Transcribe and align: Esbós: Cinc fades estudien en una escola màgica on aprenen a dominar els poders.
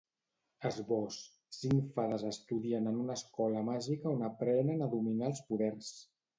Esbós: 0.69 1.17
Cinc 1.57 1.91
fades 1.99 2.25
estudien 2.31 2.93
en 2.93 2.99
una 3.03 3.19
escola 3.23 3.63
màgica 3.71 4.13
on 4.17 4.27
aprenen 4.33 4.85
a 4.85 4.91
dominar 4.99 5.33
els 5.33 5.47
poders. 5.53 5.97